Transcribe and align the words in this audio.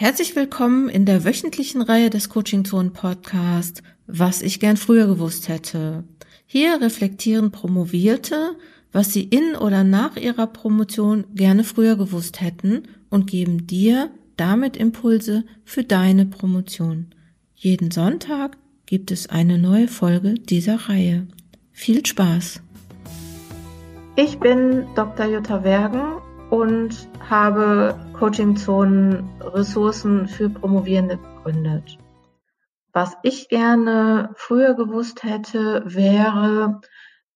Herzlich 0.00 0.34
willkommen 0.34 0.88
in 0.88 1.04
der 1.04 1.26
wöchentlichen 1.26 1.82
Reihe 1.82 2.08
des 2.08 2.30
Coaching 2.30 2.64
Zone 2.64 2.88
Podcast, 2.88 3.82
was 4.06 4.40
ich 4.40 4.58
gern 4.58 4.78
früher 4.78 5.06
gewusst 5.06 5.50
hätte. 5.50 6.04
Hier 6.46 6.80
reflektieren 6.80 7.50
Promovierte, 7.50 8.56
was 8.92 9.12
sie 9.12 9.24
in 9.24 9.54
oder 9.56 9.84
nach 9.84 10.16
ihrer 10.16 10.46
Promotion 10.46 11.26
gerne 11.34 11.64
früher 11.64 11.96
gewusst 11.96 12.40
hätten 12.40 12.84
und 13.10 13.26
geben 13.26 13.66
dir 13.66 14.10
damit 14.38 14.78
Impulse 14.78 15.44
für 15.66 15.84
deine 15.84 16.24
Promotion. 16.24 17.08
Jeden 17.54 17.90
Sonntag 17.90 18.56
gibt 18.86 19.10
es 19.10 19.28
eine 19.28 19.58
neue 19.58 19.86
Folge 19.86 20.32
dieser 20.32 20.76
Reihe. 20.88 21.26
Viel 21.72 22.06
Spaß! 22.06 22.62
Ich 24.16 24.38
bin 24.38 24.86
Dr. 24.96 25.26
Jutta 25.26 25.62
Wergen 25.62 26.22
und 26.50 27.08
habe 27.28 27.98
Coaching-Zonen 28.12 29.40
Ressourcen 29.40 30.26
für 30.26 30.50
Promovierende 30.50 31.16
gegründet. 31.16 31.98
Was 32.92 33.16
ich 33.22 33.48
gerne 33.48 34.30
früher 34.34 34.74
gewusst 34.74 35.22
hätte, 35.22 35.82
wäre, 35.86 36.80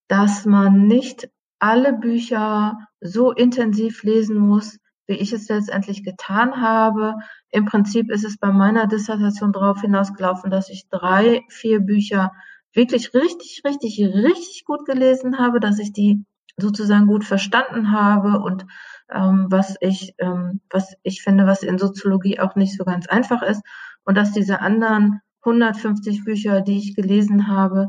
dass 0.09 0.45
man 0.45 0.87
nicht 0.87 1.31
alle 1.61 1.93
Bücher 1.93 2.77
so 3.01 3.31
intensiv 3.31 4.03
lesen 4.03 4.37
muss, 4.37 4.79
wie 5.07 5.15
ich 5.15 5.33
es 5.33 5.49
letztendlich 5.49 6.03
getan 6.03 6.61
habe. 6.61 7.15
Im 7.51 7.67
Prinzip 7.67 8.11
ist 8.11 8.25
es 8.25 8.37
bei 8.39 8.51
meiner 8.51 8.89
Dissertation 8.89 9.53
darauf 9.53 9.81
hinausgelaufen, 9.81 10.51
dass 10.51 10.71
ich 10.71 10.89
drei, 10.89 11.43
vier 11.49 11.81
Bücher 11.81 12.33
wirklich 12.73 13.15
richtig, 13.15 13.63
richtig, 13.65 14.01
richtig 14.01 14.65
gut 14.65 14.85
gelesen 14.85 15.39
habe, 15.39 15.61
dass 15.61 15.79
ich 15.79 15.93
die 15.93 16.25
sozusagen 16.57 17.07
gut 17.07 17.25
verstanden 17.25 17.93
habe 17.93 18.41
und 18.41 18.67
ähm, 19.13 19.47
was 19.51 19.77
ich, 19.81 20.15
ähm, 20.19 20.61
was 20.71 20.95
ich 21.03 21.23
finde, 21.23 21.47
was 21.47 21.63
in 21.63 21.79
Soziologie 21.79 22.41
auch 22.41 22.55
nicht 22.55 22.77
so 22.77 22.85
ganz 22.85 23.07
einfach 23.07 23.43
ist. 23.43 23.63
Und 24.05 24.17
dass 24.17 24.33
diese 24.33 24.61
anderen 24.61 25.21
150 25.41 26.25
Bücher, 26.25 26.61
die 26.61 26.79
ich 26.79 26.95
gelesen 26.95 27.49
habe, 27.49 27.89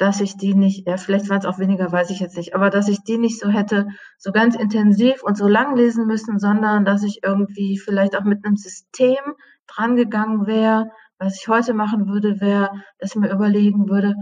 dass 0.00 0.20
ich 0.22 0.36
die 0.36 0.54
nicht, 0.54 0.86
ja, 0.88 0.96
vielleicht 0.96 1.28
waren 1.28 1.40
es 1.40 1.44
auch 1.44 1.58
weniger, 1.58 1.92
weiß 1.92 2.08
ich 2.10 2.20
jetzt 2.20 2.36
nicht, 2.36 2.54
aber 2.54 2.70
dass 2.70 2.88
ich 2.88 3.02
die 3.02 3.18
nicht 3.18 3.38
so 3.38 3.50
hätte, 3.50 3.86
so 4.16 4.32
ganz 4.32 4.56
intensiv 4.56 5.22
und 5.22 5.36
so 5.36 5.46
lang 5.46 5.76
lesen 5.76 6.06
müssen, 6.06 6.38
sondern 6.38 6.86
dass 6.86 7.02
ich 7.02 7.20
irgendwie 7.22 7.78
vielleicht 7.78 8.16
auch 8.16 8.24
mit 8.24 8.44
einem 8.44 8.56
System 8.56 9.18
drangegangen 9.66 10.46
wäre. 10.46 10.90
Was 11.18 11.38
ich 11.38 11.48
heute 11.48 11.74
machen 11.74 12.08
würde, 12.08 12.40
wäre, 12.40 12.70
dass 12.98 13.10
ich 13.10 13.20
mir 13.20 13.30
überlegen 13.30 13.90
würde, 13.90 14.14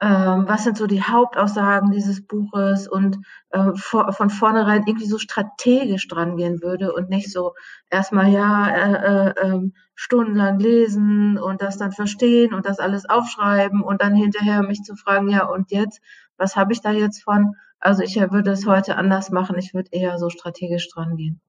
ähm, 0.00 0.46
was 0.46 0.64
sind 0.64 0.76
so 0.76 0.86
die 0.86 1.02
Hauptaussagen 1.02 1.90
dieses 1.90 2.26
Buches 2.26 2.86
und 2.86 3.18
äh, 3.50 3.72
vor, 3.74 4.12
von 4.12 4.28
vornherein 4.28 4.84
irgendwie 4.86 5.06
so 5.06 5.18
strategisch 5.18 6.06
dran 6.08 6.36
gehen 6.36 6.60
würde 6.60 6.92
und 6.92 7.08
nicht 7.08 7.32
so 7.32 7.54
erstmal 7.90 8.28
ja 8.28 8.68
äh, 8.68 9.30
äh, 9.30 9.48
äh, 9.48 9.70
stundenlang 9.94 10.58
lesen 10.58 11.38
und 11.38 11.62
das 11.62 11.78
dann 11.78 11.92
verstehen 11.92 12.52
und 12.52 12.66
das 12.66 12.78
alles 12.78 13.08
aufschreiben 13.08 13.82
und 13.82 14.02
dann 14.02 14.14
hinterher 14.14 14.62
mich 14.62 14.82
zu 14.82 14.96
fragen, 14.96 15.30
ja 15.30 15.46
und 15.46 15.70
jetzt, 15.70 16.00
was 16.36 16.56
habe 16.56 16.74
ich 16.74 16.82
da 16.82 16.90
jetzt 16.90 17.22
von? 17.22 17.56
Also 17.80 18.02
ich 18.02 18.16
würde 18.16 18.50
es 18.50 18.66
heute 18.66 18.96
anders 18.96 19.30
machen, 19.30 19.56
ich 19.58 19.72
würde 19.72 19.90
eher 19.92 20.18
so 20.18 20.28
strategisch 20.28 20.90
dran 20.90 21.16
gehen. 21.16 21.40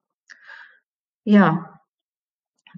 Ja, 1.25 1.81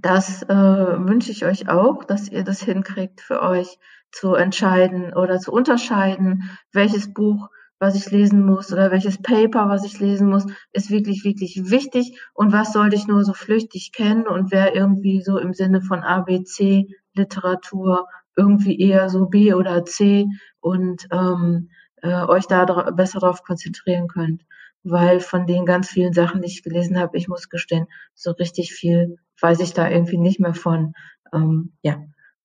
das 0.02 0.44
äh, 0.44 0.48
wünsche 0.56 1.32
ich 1.32 1.46
euch 1.46 1.70
auch, 1.70 2.04
dass 2.04 2.30
ihr 2.30 2.44
das 2.44 2.62
hinkriegt 2.62 3.22
für 3.22 3.42
euch 3.42 3.78
zu 4.12 4.34
entscheiden 4.34 5.14
oder 5.14 5.40
zu 5.40 5.52
unterscheiden, 5.52 6.50
welches 6.72 7.14
Buch, 7.14 7.50
was 7.80 7.96
ich 7.96 8.12
lesen 8.12 8.46
muss 8.46 8.74
oder 8.74 8.92
welches 8.92 9.22
Paper, 9.22 9.70
was 9.70 9.86
ich 9.86 10.00
lesen 10.00 10.30
muss, 10.30 10.46
ist 10.74 10.90
wirklich, 10.90 11.24
wirklich 11.24 11.70
wichtig 11.70 12.20
und 12.34 12.52
was 12.52 12.74
sollte 12.74 12.96
ich 12.96 13.08
nur 13.08 13.24
so 13.24 13.34
flüchtig 13.34 13.92
kennen 13.94 14.28
und 14.28 14.52
wer 14.52 14.76
irgendwie 14.76 15.22
so 15.22 15.38
im 15.38 15.54
Sinne 15.54 15.82
von 15.82 16.04
ABC 16.04 16.88
Literatur 17.14 18.08
irgendwie 18.36 18.80
eher 18.80 19.10
so 19.10 19.28
B 19.28 19.54
oder 19.54 19.86
C 19.86 20.28
und 20.60 21.08
ähm, 21.12 21.70
äh, 22.02 22.24
euch 22.24 22.48
da 22.48 22.66
besser 22.92 23.20
darauf 23.20 23.44
konzentrieren 23.44 24.08
könnt. 24.08 24.44
Weil 24.84 25.20
von 25.20 25.46
den 25.46 25.66
ganz 25.66 25.90
vielen 25.90 26.14
Sachen, 26.14 26.42
die 26.42 26.48
ich 26.48 26.64
gelesen 26.64 26.98
habe, 26.98 27.18
ich 27.18 27.28
muss 27.28 27.50
gestehen, 27.50 27.88
so 28.14 28.32
richtig 28.32 28.72
viel 28.72 29.18
weiß 29.42 29.60
ich 29.60 29.74
da 29.74 29.90
irgendwie 29.90 30.18
nicht 30.18 30.40
mehr 30.40 30.54
von. 30.54 30.94
Ähm, 31.34 31.74
ja, 31.82 32.02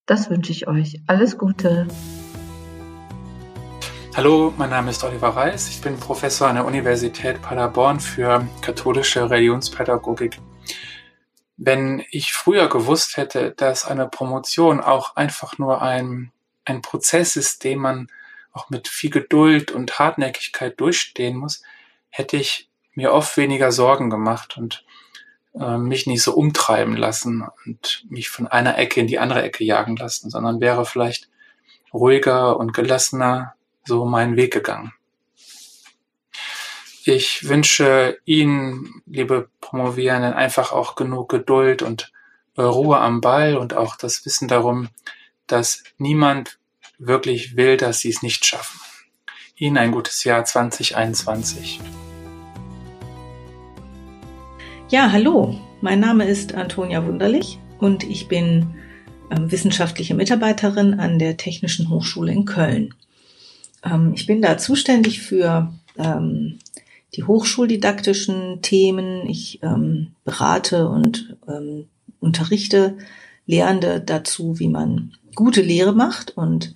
das 0.07 0.29
wünsche 0.29 0.53
ich 0.53 0.69
euch. 0.69 1.01
Alles 1.07 1.39
Gute. 1.39 1.87
Hallo, 4.15 4.53
mein 4.57 4.71
Name 4.71 4.91
ist 4.91 5.03
Oliver 5.03 5.31
Reis. 5.31 5.69
Ich 5.69 5.81
bin 5.81 5.99
Professor 5.99 6.49
an 6.49 6.57
der 6.57 6.67
Universität 6.67 7.43
Paderborn 7.43 7.99
für 7.99 8.47
katholische 8.61 9.29
Religionspädagogik. 9.29 10.39
Wenn 11.57 12.05
ich 12.11 12.33
früher 12.33 12.69
gewusst 12.69 13.17
hätte, 13.17 13.53
dass 13.53 13.87
eine 13.87 14.07
Promotion 14.07 14.81
auch 14.81 15.17
einfach 15.17 15.59
nur 15.59 15.83
ein, 15.83 16.33
ein 16.65 16.83
Prozess 16.83 17.37
ist, 17.37 17.65
den 17.65 17.79
man 17.79 18.09
auch 18.53 18.71
mit 18.71 18.89
viel 18.89 19.11
Geduld 19.11 19.73
und 19.73 19.99
Hartnäckigkeit 19.99 20.79
durchstehen 20.79 21.37
muss, 21.37 21.63
hätte 22.11 22.37
ich 22.37 22.69
mir 22.93 23.13
oft 23.13 23.37
weniger 23.37 23.73
Sorgen 23.73 24.11
gemacht 24.11 24.57
und 24.57 24.85
äh, 25.59 25.79
mich 25.79 26.07
nicht 26.07 26.23
so 26.23 26.35
umtreiben 26.35 26.97
lassen 26.97 27.45
und 27.65 28.05
mich 28.09 28.29
von 28.29 28.47
einer 28.47 28.79
Ecke 28.79 29.01
in 29.01 29.07
die 29.07 29.19
andere 29.19 29.43
Ecke 29.43 29.65
jagen 29.65 29.97
lassen, 29.97 30.31
sondern 30.31 30.61
wäre 30.61 30.85
vielleicht 30.85 31.29
ruhiger 31.93 32.59
und 32.59 32.73
gelassener 32.73 33.55
so 33.85 34.05
meinen 34.05 34.37
Weg 34.37 34.53
gegangen. 34.53 34.93
Ich 37.07 37.49
wünsche 37.49 38.19
Ihnen, 38.25 39.03
liebe 39.07 39.49
Promovierenden, 39.61 40.33
einfach 40.33 40.73
auch 40.73 40.97
genug 40.97 41.29
Geduld 41.29 41.83
und 41.83 42.13
Ruhe 42.57 42.99
am 42.99 43.21
Ball 43.21 43.57
und 43.57 43.75
auch 43.75 43.97
das 43.97 44.25
Wissen 44.25 44.49
darum, 44.49 44.89
dass 45.47 45.85
niemand 45.99 46.59
wirklich 46.99 47.57
will, 47.57 47.77
dass 47.77 47.99
Sie 47.99 48.09
es 48.09 48.23
nicht 48.23 48.47
schaffen. 48.47 48.81
Ihnen 49.57 49.77
ein 49.77 49.93
gutes 49.93 50.25
Jahr 50.25 50.45
2021. 50.45 51.81
Ja, 54.91 55.11
hallo, 55.11 55.59
mein 55.81 55.99
Name 55.99 56.27
ist 56.27 56.55
Antonia 56.55 57.07
Wunderlich 57.07 57.59
und 57.79 58.05
ich 58.05 58.29
bin 58.29 58.75
ähm, 59.31 59.51
wissenschaftliche 59.51 60.15
Mitarbeiterin 60.15 61.01
an 61.01 61.19
der 61.19 61.39
Technischen 61.39 61.89
Hochschule 61.89 62.31
in 62.31 62.45
Köln. 62.45 62.93
Ähm, 63.83 64.13
ich 64.15 64.27
bin 64.27 64.43
da 64.43 64.59
zuständig 64.59 65.23
für 65.23 65.73
ähm, 65.97 66.59
die 67.15 67.25
hochschuldidaktischen 67.25 68.61
Themen. 68.61 69.27
Ich 69.27 69.63
ähm, 69.63 70.09
berate 70.23 70.87
und 70.87 71.35
ähm, 71.49 71.87
unterrichte 72.21 72.99
Lehrende 73.47 74.03
dazu, 74.03 74.59
wie 74.59 74.69
man 74.69 75.13
gute 75.35 75.63
Lehre 75.63 75.95
macht 75.95 76.37
und 76.37 76.75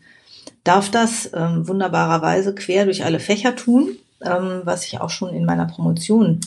darf 0.64 0.90
das 0.90 1.30
ähm, 1.34 1.68
wunderbarerweise 1.68 2.54
quer 2.54 2.86
durch 2.86 3.04
alle 3.04 3.20
Fächer 3.20 3.54
tun, 3.54 3.90
was 4.20 4.84
ich 4.84 5.00
auch 5.00 5.10
schon 5.10 5.32
in 5.32 5.44
meiner 5.44 5.66
Promotion 5.66 6.40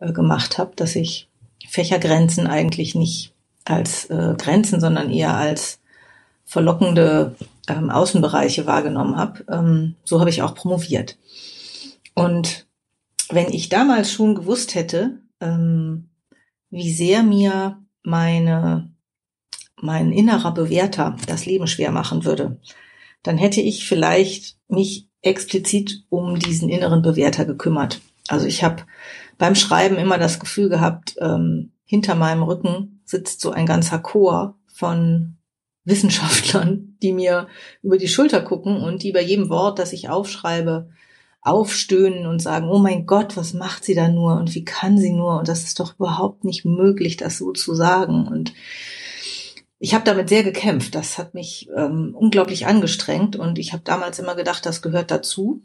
äh, 0.00 0.12
gemacht 0.12 0.58
habe, 0.58 0.72
dass 0.76 0.96
ich 0.96 1.28
Fächergrenzen 1.68 2.46
eigentlich 2.46 2.94
nicht 2.94 3.32
als 3.64 4.06
äh, 4.06 4.34
Grenzen, 4.36 4.80
sondern 4.80 5.10
eher 5.10 5.36
als 5.36 5.80
verlockende 6.44 7.36
ähm, 7.68 7.90
Außenbereiche 7.90 8.66
wahrgenommen 8.66 9.16
habe. 9.16 9.44
Ähm, 9.48 9.94
so 10.02 10.18
habe 10.18 10.30
ich 10.30 10.42
auch 10.42 10.54
promoviert. 10.54 11.16
Und 12.14 12.66
wenn 13.28 13.52
ich 13.52 13.68
damals 13.68 14.10
schon 14.10 14.34
gewusst 14.34 14.74
hätte, 14.74 15.20
ähm, 15.40 16.08
wie 16.70 16.92
sehr 16.92 17.22
mir 17.22 17.78
meine, 18.02 18.90
mein 19.80 20.12
innerer 20.12 20.52
Bewerter 20.52 21.16
das 21.26 21.46
Leben 21.46 21.66
schwer 21.66 21.92
machen 21.92 22.24
würde, 22.24 22.58
dann 23.22 23.38
hätte 23.38 23.60
ich 23.60 23.86
vielleicht 23.86 24.56
mich 24.68 25.08
explizit 25.22 26.04
um 26.08 26.38
diesen 26.38 26.68
inneren 26.68 27.02
Bewerter 27.02 27.44
gekümmert. 27.44 28.00
Also 28.30 28.46
ich 28.46 28.62
habe 28.62 28.84
beim 29.38 29.56
Schreiben 29.56 29.96
immer 29.96 30.16
das 30.16 30.38
Gefühl 30.38 30.68
gehabt, 30.68 31.16
ähm, 31.20 31.72
hinter 31.84 32.14
meinem 32.14 32.44
Rücken 32.44 33.02
sitzt 33.04 33.40
so 33.40 33.50
ein 33.50 33.66
ganzer 33.66 33.98
Chor 33.98 34.56
von 34.72 35.36
Wissenschaftlern, 35.84 36.96
die 37.02 37.12
mir 37.12 37.48
über 37.82 37.98
die 37.98 38.06
Schulter 38.06 38.40
gucken 38.40 38.76
und 38.76 39.02
die 39.02 39.10
bei 39.10 39.22
jedem 39.22 39.48
Wort, 39.48 39.80
das 39.80 39.92
ich 39.92 40.08
aufschreibe, 40.08 40.90
aufstöhnen 41.42 42.26
und 42.26 42.40
sagen, 42.40 42.68
oh 42.68 42.78
mein 42.78 43.04
Gott, 43.06 43.36
was 43.36 43.52
macht 43.52 43.84
sie 43.84 43.94
da 43.94 44.08
nur 44.08 44.36
und 44.36 44.54
wie 44.54 44.64
kann 44.64 44.96
sie 44.96 45.12
nur 45.12 45.38
und 45.38 45.48
das 45.48 45.64
ist 45.64 45.80
doch 45.80 45.96
überhaupt 45.96 46.44
nicht 46.44 46.64
möglich, 46.64 47.16
das 47.16 47.38
so 47.38 47.50
zu 47.50 47.74
sagen. 47.74 48.28
Und 48.28 48.52
ich 49.80 49.94
habe 49.94 50.04
damit 50.04 50.28
sehr 50.28 50.44
gekämpft. 50.44 50.94
Das 50.94 51.18
hat 51.18 51.34
mich 51.34 51.68
ähm, 51.74 52.14
unglaublich 52.14 52.66
angestrengt 52.66 53.34
und 53.34 53.58
ich 53.58 53.72
habe 53.72 53.82
damals 53.84 54.20
immer 54.20 54.36
gedacht, 54.36 54.66
das 54.66 54.82
gehört 54.82 55.10
dazu. 55.10 55.62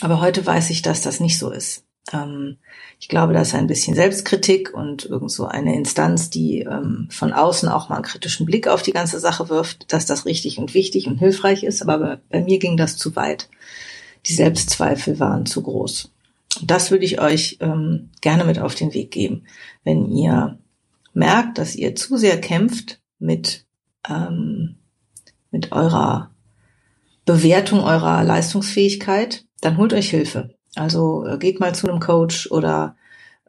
Aber 0.00 0.20
heute 0.20 0.44
weiß 0.44 0.70
ich, 0.70 0.82
dass 0.82 1.02
das 1.02 1.20
nicht 1.20 1.38
so 1.38 1.50
ist. 1.50 1.84
Ähm, 2.12 2.58
ich 2.98 3.08
glaube, 3.08 3.32
das 3.32 3.48
ist 3.48 3.54
ein 3.54 3.66
bisschen 3.66 3.94
Selbstkritik 3.94 4.72
und 4.74 5.04
irgend 5.04 5.30
so 5.30 5.46
eine 5.46 5.74
Instanz, 5.74 6.30
die 6.30 6.60
ähm, 6.60 7.08
von 7.10 7.32
außen 7.32 7.68
auch 7.68 7.88
mal 7.88 7.96
einen 7.96 8.04
kritischen 8.04 8.46
Blick 8.46 8.68
auf 8.68 8.82
die 8.82 8.92
ganze 8.92 9.20
Sache 9.20 9.48
wirft, 9.48 9.92
dass 9.92 10.06
das 10.06 10.26
richtig 10.26 10.58
und 10.58 10.74
wichtig 10.74 11.06
und 11.06 11.18
hilfreich 11.18 11.62
ist. 11.62 11.82
Aber 11.82 11.98
bei, 11.98 12.18
bei 12.30 12.40
mir 12.42 12.58
ging 12.58 12.76
das 12.76 12.96
zu 12.96 13.16
weit. 13.16 13.48
Die 14.26 14.34
Selbstzweifel 14.34 15.18
waren 15.18 15.46
zu 15.46 15.62
groß. 15.62 16.12
Und 16.60 16.70
das 16.70 16.90
würde 16.90 17.04
ich 17.04 17.20
euch 17.20 17.58
ähm, 17.60 18.10
gerne 18.20 18.44
mit 18.44 18.58
auf 18.58 18.74
den 18.74 18.92
Weg 18.92 19.10
geben, 19.10 19.44
wenn 19.84 20.10
ihr 20.10 20.58
merkt, 21.12 21.58
dass 21.58 21.76
ihr 21.76 21.94
zu 21.94 22.16
sehr 22.16 22.40
kämpft 22.40 23.00
mit, 23.18 23.66
ähm, 24.08 24.76
mit 25.50 25.72
eurer 25.72 26.30
Bewertung 27.24 27.80
eurer 27.80 28.24
Leistungsfähigkeit, 28.24 29.44
dann 29.60 29.76
holt 29.76 29.92
euch 29.92 30.10
Hilfe. 30.10 30.54
Also 30.74 31.26
äh, 31.26 31.38
geht 31.38 31.60
mal 31.60 31.74
zu 31.74 31.88
einem 31.88 32.00
Coach 32.00 32.50
oder 32.50 32.96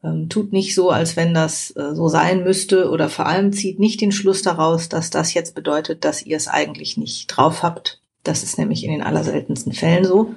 ähm, 0.04 0.30
tut 0.30 0.52
nicht 0.52 0.74
so, 0.74 0.90
als 0.90 1.16
wenn 1.16 1.34
das 1.34 1.72
äh, 1.76 1.94
so 1.94 2.08
sein 2.08 2.44
müsste 2.44 2.90
oder 2.90 3.10
vor 3.10 3.28
allem 3.28 3.54
zieht 3.54 3.80
nicht 3.80 4.02
den 4.02 4.12
Schluss 4.12 4.42
daraus, 4.42 4.90
dass 4.90 5.10
das 5.10 5.34
jetzt 5.34 5.56
bedeutet, 5.56 6.04
dass 6.04 6.26
ihr 6.26 6.38
es 6.38 6.48
eigentlich 6.48 6.98
nicht 6.98 7.28
drauf 7.28 7.64
habt. 7.64 8.02
Das 8.24 8.44
ist 8.44 8.58
nämlich 8.58 8.84
in 8.84 8.92
den 8.92 9.04
allerseltensten 9.04 9.74
Fällen 9.74 10.06
so, 10.06 10.36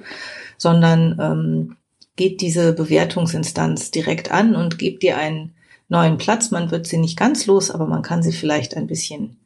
sondern 0.57 1.19
ähm, 1.19 1.77
geht 2.15 2.41
diese 2.41 2.73
Bewertungsinstanz 2.73 3.91
direkt 3.91 4.31
an 4.31 4.55
und 4.55 4.77
gebt 4.77 5.03
ihr 5.03 5.17
einen 5.17 5.55
neuen 5.89 6.17
Platz. 6.17 6.51
Man 6.51 6.71
wird 6.71 6.87
sie 6.87 6.97
nicht 6.97 7.17
ganz 7.17 7.45
los, 7.45 7.71
aber 7.71 7.85
man 7.85 8.01
kann 8.01 8.23
sie 8.23 8.31
vielleicht 8.31 8.77
ein 8.77 8.87
bisschen 8.87 9.37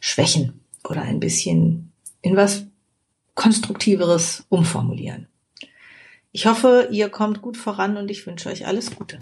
schwächen 0.00 0.60
oder 0.88 1.02
ein 1.02 1.20
bisschen 1.20 1.92
in 2.22 2.36
was 2.36 2.64
Konstruktiveres 3.34 4.44
umformulieren. 4.48 5.29
Ich 6.32 6.46
hoffe, 6.46 6.86
ihr 6.92 7.08
kommt 7.08 7.42
gut 7.42 7.56
voran 7.56 7.96
und 7.96 8.08
ich 8.08 8.24
wünsche 8.24 8.50
euch 8.50 8.64
alles 8.64 8.94
Gute. 8.94 9.18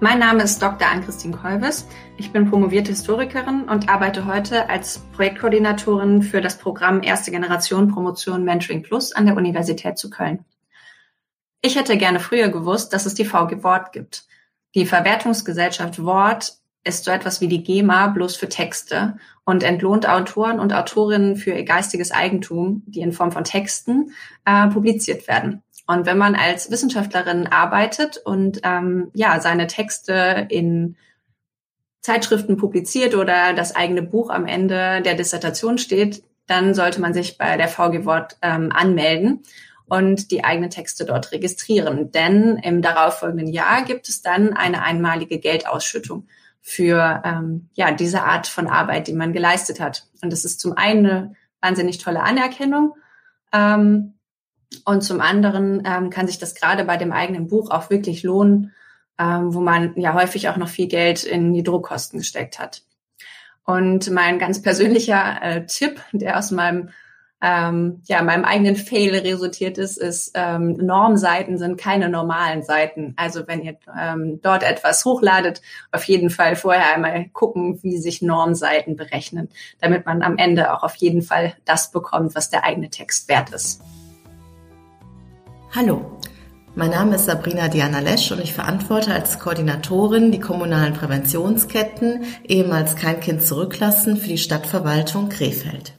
Mein 0.00 0.18
Name 0.20 0.42
ist 0.42 0.62
Dr. 0.62 0.88
Ann-Christine 0.88 1.36
Kolbes. 1.36 1.86
Ich 2.16 2.32
bin 2.32 2.48
promovierte 2.48 2.92
Historikerin 2.92 3.64
und 3.64 3.90
arbeite 3.90 4.24
heute 4.24 4.70
als 4.70 5.00
Projektkoordinatorin 5.12 6.22
für 6.22 6.40
das 6.40 6.56
Programm 6.56 7.02
Erste 7.02 7.30
Generation 7.30 7.88
Promotion 7.88 8.42
Mentoring 8.42 8.82
Plus 8.82 9.12
an 9.12 9.26
der 9.26 9.36
Universität 9.36 9.98
zu 9.98 10.08
Köln. 10.08 10.46
Ich 11.60 11.76
hätte 11.76 11.98
gerne 11.98 12.18
früher 12.18 12.48
gewusst, 12.48 12.94
dass 12.94 13.04
es 13.04 13.14
die 13.14 13.26
VG 13.26 13.62
Wort 13.62 13.92
gibt. 13.92 14.26
Die 14.74 14.86
Verwertungsgesellschaft 14.86 16.02
Wort 16.02 16.57
ist 16.84 17.04
so 17.04 17.10
etwas 17.10 17.40
wie 17.40 17.48
die 17.48 17.62
GEMA 17.62 18.08
bloß 18.08 18.36
für 18.36 18.48
Texte 18.48 19.16
und 19.44 19.62
entlohnt 19.62 20.08
Autoren 20.08 20.60
und 20.60 20.72
Autorinnen 20.72 21.36
für 21.36 21.52
ihr 21.52 21.64
geistiges 21.64 22.10
Eigentum, 22.10 22.82
die 22.86 23.00
in 23.00 23.12
Form 23.12 23.32
von 23.32 23.44
Texten 23.44 24.12
äh, 24.44 24.68
publiziert 24.68 25.28
werden. 25.28 25.62
Und 25.86 26.04
wenn 26.04 26.18
man 26.18 26.34
als 26.34 26.70
Wissenschaftlerin 26.70 27.46
arbeitet 27.46 28.18
und 28.18 28.60
ähm, 28.62 29.10
ja 29.14 29.40
seine 29.40 29.66
Texte 29.66 30.46
in 30.50 30.96
Zeitschriften 32.02 32.56
publiziert 32.56 33.14
oder 33.14 33.54
das 33.54 33.74
eigene 33.74 34.02
Buch 34.02 34.30
am 34.30 34.46
Ende 34.46 35.02
der 35.02 35.14
Dissertation 35.14 35.78
steht, 35.78 36.22
dann 36.46 36.74
sollte 36.74 37.00
man 37.00 37.14
sich 37.14 37.38
bei 37.38 37.56
der 37.56 37.68
VG 37.68 38.04
Wort 38.04 38.36
ähm, 38.42 38.70
anmelden 38.72 39.42
und 39.86 40.30
die 40.30 40.44
eigenen 40.44 40.70
Texte 40.70 41.04
dort 41.04 41.32
registrieren. 41.32 42.12
Denn 42.12 42.58
im 42.62 42.82
darauffolgenden 42.82 43.48
Jahr 43.48 43.82
gibt 43.82 44.08
es 44.08 44.22
dann 44.22 44.52
eine 44.52 44.82
einmalige 44.82 45.38
Geldausschüttung 45.38 46.26
für 46.68 47.22
ähm, 47.24 47.70
ja 47.72 47.92
diese 47.92 48.24
Art 48.24 48.46
von 48.46 48.66
Arbeit, 48.66 49.08
die 49.08 49.14
man 49.14 49.32
geleistet 49.32 49.80
hat. 49.80 50.04
Und 50.20 50.30
das 50.30 50.44
ist 50.44 50.60
zum 50.60 50.76
einen 50.76 51.06
eine 51.06 51.34
wahnsinnig 51.62 51.96
tolle 51.96 52.22
Anerkennung. 52.22 52.94
Ähm, 53.54 54.18
und 54.84 55.02
zum 55.02 55.22
anderen 55.22 55.82
ähm, 55.86 56.10
kann 56.10 56.26
sich 56.26 56.38
das 56.38 56.54
gerade 56.54 56.84
bei 56.84 56.98
dem 56.98 57.10
eigenen 57.10 57.46
Buch 57.46 57.70
auch 57.70 57.88
wirklich 57.88 58.22
lohnen, 58.22 58.74
ähm, 59.18 59.54
wo 59.54 59.60
man 59.60 59.94
ja 59.96 60.12
häufig 60.12 60.50
auch 60.50 60.58
noch 60.58 60.68
viel 60.68 60.88
Geld 60.88 61.24
in 61.24 61.54
die 61.54 61.62
Druckkosten 61.62 62.18
gesteckt 62.18 62.58
hat. 62.58 62.82
Und 63.64 64.10
mein 64.10 64.38
ganz 64.38 64.60
persönlicher 64.60 65.40
äh, 65.40 65.64
Tipp, 65.64 66.02
der 66.12 66.36
aus 66.38 66.50
meinem 66.50 66.90
ähm, 67.40 68.02
ja, 68.06 68.22
meinem 68.22 68.44
eigenen 68.44 68.74
Fail 68.74 69.14
resultiert 69.16 69.78
ist, 69.78 69.96
ist, 69.96 70.32
ähm, 70.34 70.76
Normseiten 70.76 71.56
sind 71.56 71.78
keine 71.78 72.08
normalen 72.08 72.62
Seiten. 72.62 73.14
Also 73.16 73.46
wenn 73.46 73.62
ihr 73.62 73.76
ähm, 73.98 74.40
dort 74.42 74.64
etwas 74.64 75.04
hochladet, 75.04 75.62
auf 75.92 76.02
jeden 76.04 76.30
Fall 76.30 76.56
vorher 76.56 76.92
einmal 76.94 77.28
gucken, 77.32 77.78
wie 77.82 77.98
sich 77.98 78.22
Normseiten 78.22 78.96
berechnen, 78.96 79.50
damit 79.80 80.04
man 80.04 80.22
am 80.22 80.36
Ende 80.36 80.74
auch 80.74 80.82
auf 80.82 80.96
jeden 80.96 81.22
Fall 81.22 81.54
das 81.64 81.92
bekommt, 81.92 82.34
was 82.34 82.50
der 82.50 82.64
eigene 82.64 82.90
Text 82.90 83.28
wert 83.28 83.50
ist. 83.50 83.82
Hallo, 85.74 86.18
mein 86.74 86.90
Name 86.90 87.16
ist 87.16 87.26
Sabrina 87.26 87.68
Diana 87.68 88.00
Lesch 88.00 88.32
und 88.32 88.40
ich 88.40 88.54
verantworte 88.54 89.12
als 89.12 89.38
Koordinatorin 89.38 90.32
die 90.32 90.40
kommunalen 90.40 90.94
Präventionsketten, 90.94 92.24
ehemals 92.48 92.96
kein 92.96 93.20
Kind 93.20 93.42
zurücklassen, 93.42 94.16
für 94.16 94.28
die 94.28 94.38
Stadtverwaltung 94.38 95.28
Krefeld. 95.28 95.97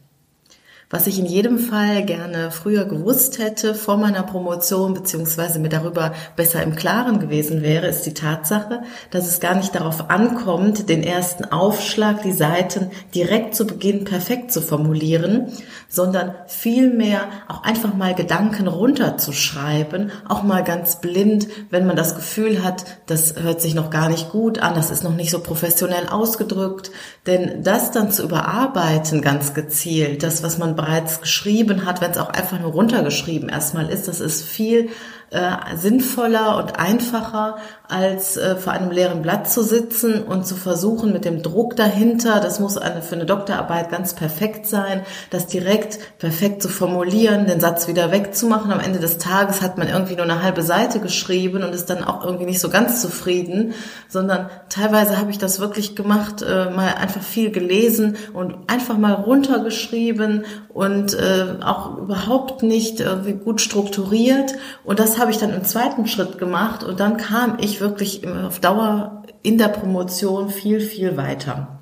Was 0.91 1.05
ich 1.05 1.19
in 1.19 1.27
jedem 1.27 1.59
Fall 1.59 2.03
gerne 2.03 2.49
früher 2.49 2.85
gewusst 2.85 3.37
hätte 3.37 3.75
vor 3.75 3.97
meiner 3.97 4.23
Promotion 4.23 4.95
beziehungsweise 4.95 5.59
mir 5.59 5.69
darüber 5.69 6.13
besser 6.35 6.63
im 6.63 6.75
Klaren 6.75 7.19
gewesen 7.19 7.61
wäre, 7.61 7.85
ist 7.85 8.07
die 8.07 8.15
Tatsache, 8.15 8.81
dass 9.11 9.27
es 9.27 9.39
gar 9.39 9.53
nicht 9.53 9.75
darauf 9.75 10.09
ankommt, 10.09 10.89
den 10.89 11.03
ersten 11.03 11.45
Aufschlag, 11.45 12.23
die 12.23 12.31
Seiten 12.31 12.89
direkt 13.13 13.53
zu 13.53 13.67
Beginn 13.67 14.03
perfekt 14.03 14.51
zu 14.51 14.63
formulieren, 14.63 15.51
sondern 15.89 16.33
vielmehr 16.47 17.27
auch 17.47 17.61
einfach 17.61 17.93
mal 17.93 18.15
Gedanken 18.15 18.67
runterzuschreiben, 18.67 20.11
auch 20.27 20.41
mal 20.41 20.63
ganz 20.63 21.01
blind, 21.01 21.49
wenn 21.69 21.85
man 21.85 21.97
das 21.97 22.15
Gefühl 22.15 22.63
hat, 22.63 22.85
das 23.05 23.35
hört 23.39 23.61
sich 23.61 23.75
noch 23.75 23.91
gar 23.91 24.09
nicht 24.09 24.31
gut 24.31 24.57
an, 24.57 24.73
das 24.73 24.89
ist 24.89 25.03
noch 25.03 25.15
nicht 25.15 25.29
so 25.29 25.39
professionell 25.39 26.07
ausgedrückt, 26.07 26.89
denn 27.27 27.61
das 27.63 27.91
dann 27.91 28.11
zu 28.11 28.23
überarbeiten 28.23 29.21
ganz 29.21 29.53
gezielt, 29.53 30.23
das, 30.23 30.41
was 30.41 30.57
man 30.57 30.78
bereits 30.79 31.19
geschrieben 31.19 31.85
hat, 31.85 31.99
wenn 31.99 32.11
es 32.11 32.17
auch 32.17 32.29
einfach 32.29 32.57
nur 32.57 32.71
runtergeschrieben 32.71 33.49
erstmal 33.49 33.89
ist, 33.89 34.07
das 34.07 34.21
ist 34.21 34.47
viel 34.47 34.89
äh, 35.31 35.75
sinnvoller 35.75 36.57
und 36.57 36.79
einfacher, 36.79 37.57
als 37.87 38.37
äh, 38.37 38.55
vor 38.55 38.73
einem 38.73 38.91
leeren 38.91 39.21
Blatt 39.21 39.49
zu 39.49 39.63
sitzen 39.63 40.23
und 40.23 40.45
zu 40.45 40.55
versuchen 40.55 41.11
mit 41.11 41.25
dem 41.25 41.41
Druck 41.41 41.75
dahinter, 41.75 42.39
das 42.39 42.59
muss 42.59 42.77
eine, 42.77 43.01
für 43.01 43.15
eine 43.15 43.25
Doktorarbeit 43.25 43.89
ganz 43.89 44.13
perfekt 44.13 44.67
sein, 44.67 45.01
das 45.31 45.47
direkt 45.47 45.99
perfekt 46.19 46.61
zu 46.61 46.69
formulieren, 46.69 47.47
den 47.47 47.59
Satz 47.59 47.87
wieder 47.87 48.11
wegzumachen. 48.11 48.71
Am 48.71 48.79
Ende 48.79 48.99
des 48.99 49.17
Tages 49.17 49.61
hat 49.61 49.77
man 49.77 49.87
irgendwie 49.87 50.15
nur 50.15 50.23
eine 50.23 50.43
halbe 50.43 50.61
Seite 50.61 50.99
geschrieben 50.99 51.63
und 51.63 51.73
ist 51.73 51.89
dann 51.89 52.03
auch 52.03 52.23
irgendwie 52.23 52.45
nicht 52.45 52.59
so 52.59 52.69
ganz 52.69 53.01
zufrieden, 53.01 53.73
sondern 54.07 54.49
teilweise 54.69 55.17
habe 55.17 55.31
ich 55.31 55.37
das 55.37 55.59
wirklich 55.59 55.95
gemacht, 55.95 56.41
äh, 56.41 56.69
mal 56.69 56.93
einfach 56.95 57.21
viel 57.21 57.51
gelesen 57.51 58.17
und 58.33 58.55
einfach 58.67 58.97
mal 58.97 59.13
runtergeschrieben 59.13 60.45
und 60.69 61.13
äh, 61.13 61.63
auch 61.63 61.97
überhaupt 61.97 62.61
nicht 62.63 62.99
irgendwie 62.99 63.33
gut 63.33 63.61
strukturiert 63.61 64.53
und 64.83 64.99
das 64.99 65.18
habe 65.19 65.31
ich 65.31 65.37
dann 65.37 65.53
im 65.53 65.63
zweiten 65.63 66.07
Schritt 66.07 66.37
gemacht 66.37 66.83
und 66.83 66.99
dann 66.99 67.17
kam 67.17 67.57
ich 67.61 67.81
wirklich 67.81 68.27
auf 68.27 68.59
Dauer 68.59 69.23
in 69.43 69.57
der 69.57 69.67
Promotion 69.67 70.49
viel, 70.49 70.79
viel 70.79 71.17
weiter. 71.17 71.79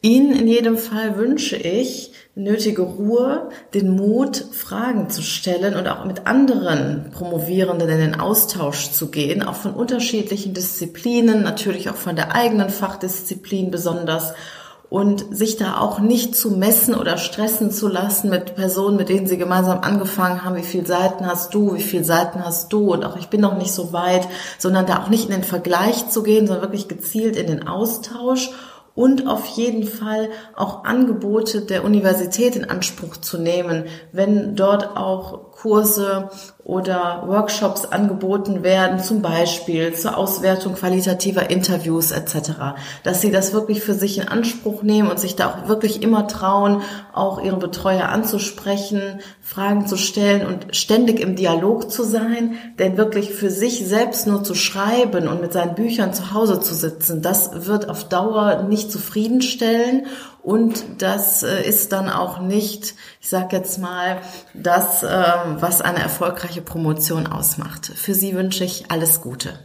Ihnen 0.00 0.32
in 0.32 0.46
jedem 0.46 0.78
Fall 0.78 1.16
wünsche 1.16 1.56
ich 1.56 2.12
nötige 2.36 2.82
Ruhe, 2.82 3.48
den 3.74 3.90
Mut, 3.90 4.36
Fragen 4.36 5.10
zu 5.10 5.22
stellen 5.22 5.74
und 5.74 5.88
auch 5.88 6.04
mit 6.04 6.26
anderen 6.28 7.10
Promovierenden 7.10 7.88
in 7.88 7.98
den 7.98 8.20
Austausch 8.20 8.92
zu 8.92 9.10
gehen, 9.10 9.42
auch 9.42 9.56
von 9.56 9.74
unterschiedlichen 9.74 10.54
Disziplinen, 10.54 11.42
natürlich 11.42 11.90
auch 11.90 11.96
von 11.96 12.14
der 12.14 12.32
eigenen 12.32 12.70
Fachdisziplin 12.70 13.72
besonders 13.72 14.34
und 14.90 15.36
sich 15.36 15.56
da 15.56 15.78
auch 15.78 15.98
nicht 15.98 16.34
zu 16.34 16.52
messen 16.52 16.94
oder 16.94 17.18
stressen 17.18 17.70
zu 17.70 17.88
lassen 17.88 18.30
mit 18.30 18.54
Personen, 18.54 18.96
mit 18.96 19.10
denen 19.10 19.26
sie 19.26 19.36
gemeinsam 19.36 19.80
angefangen 19.82 20.44
haben, 20.44 20.56
wie 20.56 20.62
viele 20.62 20.86
Seiten 20.86 21.26
hast 21.26 21.52
du, 21.52 21.74
wie 21.74 21.82
viele 21.82 22.04
Seiten 22.04 22.44
hast 22.44 22.72
du 22.72 22.92
und 22.92 23.04
auch 23.04 23.16
ich 23.16 23.28
bin 23.28 23.40
noch 23.40 23.58
nicht 23.58 23.72
so 23.72 23.92
weit, 23.92 24.26
sondern 24.58 24.86
da 24.86 25.02
auch 25.02 25.08
nicht 25.08 25.24
in 25.24 25.34
den 25.34 25.44
Vergleich 25.44 26.08
zu 26.08 26.22
gehen, 26.22 26.46
sondern 26.46 26.64
wirklich 26.64 26.88
gezielt 26.88 27.36
in 27.36 27.48
den 27.48 27.68
Austausch 27.68 28.50
und 28.94 29.28
auf 29.28 29.46
jeden 29.46 29.84
Fall 29.84 30.30
auch 30.56 30.84
Angebote 30.84 31.60
der 31.60 31.84
Universität 31.84 32.56
in 32.56 32.64
Anspruch 32.64 33.16
zu 33.18 33.38
nehmen, 33.38 33.84
wenn 34.10 34.56
dort 34.56 34.96
auch 34.96 35.47
Kurse 35.60 36.30
oder 36.62 37.24
Workshops 37.26 37.84
angeboten 37.84 38.62
werden, 38.62 39.00
zum 39.00 39.22
Beispiel 39.22 39.92
zur 39.94 40.16
Auswertung 40.16 40.74
qualitativer 40.74 41.50
Interviews 41.50 42.12
etc., 42.12 42.76
dass 43.02 43.20
sie 43.20 43.32
das 43.32 43.52
wirklich 43.52 43.82
für 43.82 43.94
sich 43.94 44.18
in 44.18 44.28
Anspruch 44.28 44.82
nehmen 44.82 45.10
und 45.10 45.18
sich 45.18 45.34
da 45.34 45.48
auch 45.48 45.68
wirklich 45.68 46.02
immer 46.02 46.28
trauen, 46.28 46.82
auch 47.12 47.42
ihre 47.42 47.56
Betreuer 47.56 48.08
anzusprechen, 48.08 49.20
Fragen 49.40 49.86
zu 49.86 49.96
stellen 49.96 50.46
und 50.46 50.76
ständig 50.76 51.18
im 51.18 51.34
Dialog 51.34 51.90
zu 51.90 52.04
sein, 52.04 52.56
denn 52.78 52.96
wirklich 52.96 53.32
für 53.32 53.50
sich 53.50 53.84
selbst 53.88 54.28
nur 54.28 54.44
zu 54.44 54.54
schreiben 54.54 55.26
und 55.26 55.40
mit 55.40 55.52
seinen 55.52 55.74
Büchern 55.74 56.12
zu 56.12 56.32
Hause 56.32 56.60
zu 56.60 56.74
sitzen, 56.74 57.20
das 57.20 57.66
wird 57.66 57.88
auf 57.88 58.04
Dauer 58.04 58.62
nicht 58.68 58.92
zufriedenstellen 58.92 60.06
und 60.48 61.02
das 61.02 61.42
äh, 61.42 61.68
ist 61.68 61.92
dann 61.92 62.08
auch 62.08 62.40
nicht, 62.40 62.94
ich 63.20 63.28
sage 63.28 63.54
jetzt 63.54 63.78
mal, 63.78 64.22
das, 64.54 65.02
ähm, 65.02 65.60
was 65.60 65.82
eine 65.82 65.98
erfolgreiche 65.98 66.62
Promotion 66.62 67.26
ausmacht. 67.26 67.84
Für 67.84 68.14
Sie 68.14 68.34
wünsche 68.34 68.64
ich 68.64 68.90
alles 68.90 69.20
Gute. 69.20 69.58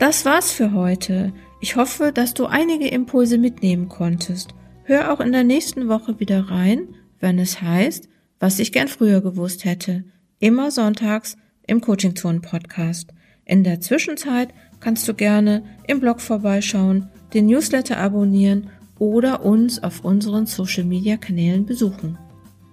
Das 0.00 0.24
war's 0.24 0.50
für 0.50 0.72
heute. 0.72 1.32
Ich 1.60 1.76
hoffe, 1.76 2.10
dass 2.12 2.34
du 2.34 2.46
einige 2.46 2.88
Impulse 2.88 3.38
mitnehmen 3.38 3.88
konntest. 3.88 4.54
Hör 4.82 5.12
auch 5.12 5.20
in 5.20 5.30
der 5.30 5.44
nächsten 5.44 5.86
Woche 5.88 6.18
wieder 6.18 6.50
rein, 6.50 6.88
wenn 7.20 7.38
es 7.38 7.62
heißt, 7.62 8.08
was 8.40 8.58
ich 8.58 8.72
gern 8.72 8.88
früher 8.88 9.20
gewusst 9.20 9.64
hätte. 9.64 10.02
Immer 10.40 10.72
sonntags 10.72 11.36
im 11.64 11.80
Coaching 11.80 12.16
Zone 12.16 12.40
Podcast. 12.40 13.12
In 13.44 13.62
der 13.62 13.80
Zwischenzeit 13.80 14.48
kannst 14.80 15.06
du 15.06 15.14
gerne 15.14 15.62
im 15.86 16.00
Blog 16.00 16.20
vorbeischauen, 16.20 17.08
den 17.34 17.46
Newsletter 17.46 17.96
abonnieren 17.96 18.68
oder 19.00 19.44
uns 19.44 19.82
auf 19.82 20.04
unseren 20.04 20.46
Social 20.46 20.84
Media 20.84 21.16
Kanälen 21.16 21.66
besuchen. 21.66 22.18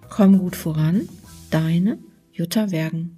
Komm 0.09 0.37
gut 0.37 0.55
voran, 0.55 1.09
deine 1.49 1.97
Jutta 2.31 2.69
Wergen. 2.69 3.16